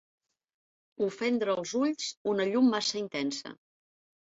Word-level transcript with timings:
Ofendre 1.09 1.57
els 1.57 1.75
ulls 1.83 2.11
una 2.35 2.51
llum 2.51 2.77
massa 2.77 3.03
intensa. 3.07 3.59